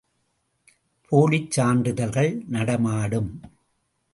போலிச் 1.11 1.51
சான்றிதழ்கள் 1.51 2.41
நடமாடும். 2.49 3.31